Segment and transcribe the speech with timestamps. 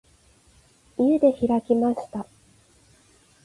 [0.97, 2.25] 家で開きました。